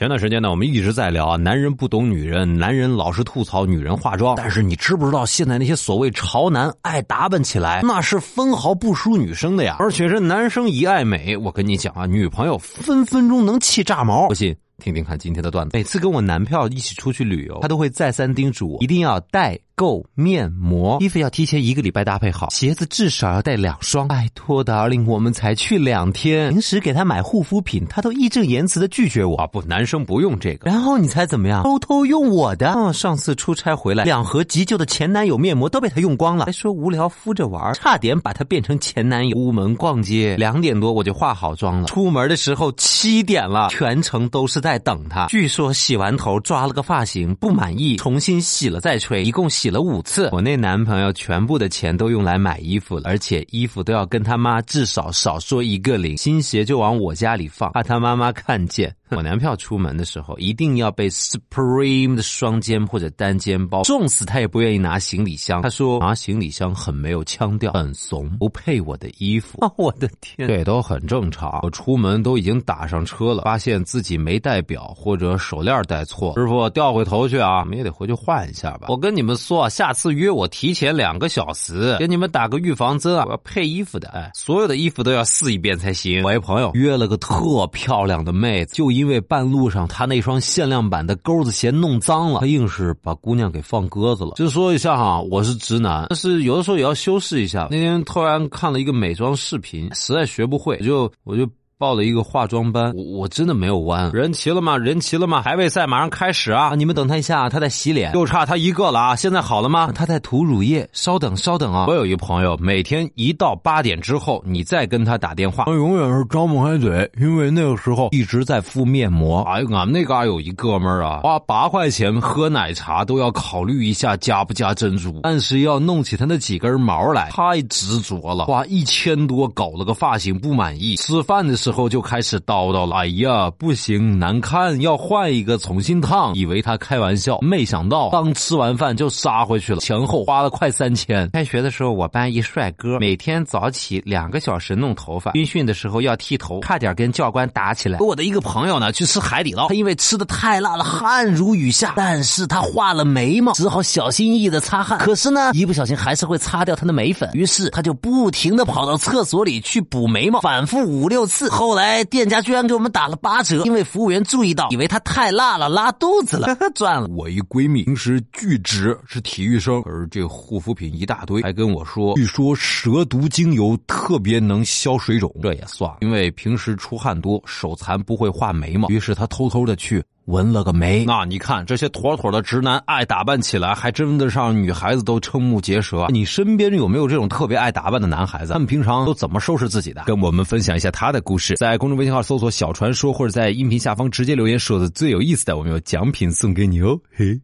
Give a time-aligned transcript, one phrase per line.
[0.00, 4.34] 前段时间呢，我们一直在聊啊，男人不懂女人，男人老是吐槽女人化妆。
[4.34, 9.76] 但是你知不知道，现在那些所谓潮男爱打扮起来，那是分毫不输女生的呀。
[9.78, 14.26] 而且这男生一爱美，我跟你讲啊，女朋友分分钟能气炸毛。
[14.26, 15.76] 不信，听听看今天的段子。
[15.76, 19.58] 每次跟我男票一起出去旅游，他都会再三叮嘱我，一定要带。
[19.80, 24.06] 购面膜，衣服要提前一个礼拜搭配好，鞋子至少要带两双。
[24.08, 29.36] 拜托，darling，我们才去两天，平时给他买护肤品，他都义正言辞的拒绝我。
[29.36, 30.70] 啊，不，男生不用这个。
[30.70, 31.62] 然后你猜怎么样？
[31.62, 32.74] 偷偷用我的。
[32.76, 39.34] 嗯，上次出差回来，两盒急救的前男友面膜都被他用光了，还说无聊敷着玩，差点把他变成前男友。
[39.34, 41.86] 出门逛街，两点多我就化好妆了。
[41.86, 45.24] 出门的时候七点了，全程都是在等他。
[45.28, 49.69] 据说洗完头抓了个发型，不满意，重新洗了再吹，一共洗。
[49.70, 58.94] 了五次，我那男朋友全部的钱都用来买衣服了，而且衣服都要跟他妈至少少说一个零，新鞋就往我家里放，怕他妈妈看见。
[59.16, 65.62] 我男票出门的时候一定要背 Supreme 的双肩或者单肩包，重死他也不愿意拿行李箱。
[65.62, 69.58] 他说拿行李箱很没有腔调，很怂，不配我的衣服。
[69.76, 71.58] 我的天，这都很正常。
[71.64, 78.86] 我出门都已经打上车了，发现自己没带表或者手链带错，师傅掉回头去啊，我们也得回去换一下吧。
[78.88, 83.24] 我跟你们说，下次约我提前两个小时，给你们打个预防针啊。
[83.26, 86.22] 我要配衣服的，哎，所有的衣服都要试一遍才行。
[86.22, 88.99] 我一朋友约了个特漂亮的妹子，就一。
[89.00, 94.32] 因为半路上他那双限量版的钩子鞋弄脏了，他硬是把姑娘给放鸽子了。
[94.36, 97.66] 就说一下哈，我是直男，但是有的时候也要修饰一下。
[97.70, 101.48] 那天突然看了一个美妆视频，实在学不会，就我就。
[101.80, 104.10] 报了一个化妆班，我我真的没有弯。
[104.12, 104.76] 人齐了吗？
[104.76, 105.40] 人齐了吗？
[105.40, 106.74] 排位赛马上开始啊！
[106.76, 109.16] 你们等他一下，他在洗脸，就差他一个了啊！
[109.16, 109.90] 现在好了吗？
[109.94, 111.86] 他在涂乳液，稍等稍等啊！
[111.88, 119.40] 我有一朋友，每天一到八点之后，你再跟他打电话，他永远是张不开嘴，因为那个时候一直在敷面膜。
[119.44, 128.44] 哎，俺们那嘎有一哥们儿啊，花八块钱喝奶茶都要考虑一下加不加珍珠，但是要弄起他那几根毛来，太执着了。
[128.44, 131.69] 花一千多搞了个发型不满意，吃饭的时候。
[131.70, 136.34] 之后就开始叨叨了，哎呀，不行，难看，要换一个，重新烫。
[136.34, 141.30] 以为他开玩笑，没想到刚吃完饭就杀回去了，前后花了快三千。
[141.30, 148.00] 开学的时候，我班一帅哥每天早起两个小时弄头发，军训的时候要剃头，差点跟教官打起来。
[148.00, 154.98] 我的一个朋友呢，去吃海底捞，他因为吃的太辣了，汗如雨下，但是他画了眉毛，只好小心翼翼的擦汗。
[154.98, 161.48] 可是呢，一不小心还是会擦掉他的眉粉，于是他就不停的跑到厕所里去补眉毛，反复五六次。
[161.60, 167.06] 后来店家居然给我们打了八折，因为服务员注意到，以为他太辣了拉肚子了， 赚了。
[167.10, 175.98] 我一闺蜜平时巨直，是体育生，而这护肤品一大堆，还跟我说，据说蛇毒精油特别能消水肿，这也算了。
[176.00, 180.02] 因为平时出汗多，手残不会画眉毛，于是她偷偷的去。
[180.26, 186.06] 纹了个眉，那你看这些妥妥的直男爱打扮起来，还真的让女孩子都瞠目结舌。
[186.10, 188.52] 你身边有没有这种特别爱打扮的男孩子？
[188.52, 190.04] 他们平常都怎么收拾自己的？
[190.04, 191.56] 跟我们分享一下他的故事。
[191.56, 196.96] 在公众微信号搜索“小传说”，或者在音频下方直接留言说的最有意思的，我们有奖品送给你哦。
[197.12, 197.40] 嘿，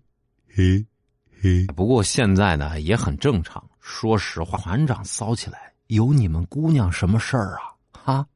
[0.55, 0.85] 嘿，
[1.43, 1.67] 嘿。
[1.75, 3.63] 不过现在呢也很正常。
[3.81, 5.59] 说实话，团长骚起来
[5.89, 7.75] 有你们姑娘什么事儿啊？
[8.05, 8.27] 哈。